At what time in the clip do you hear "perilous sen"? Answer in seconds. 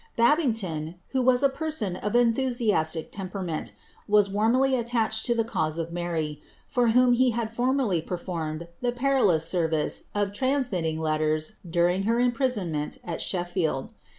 8.93-9.71